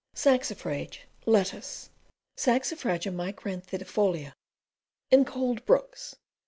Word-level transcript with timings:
Saxifrage, 0.15 1.01
Lettuce. 1.27 1.91
Saxifraga 2.35 3.11
micranthidifolia. 3.13 4.33
In 5.11 5.25
cold 5.25 5.63
brooks. 5.67 6.15